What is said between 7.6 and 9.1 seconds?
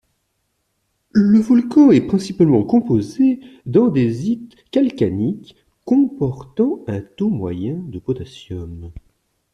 de potassium.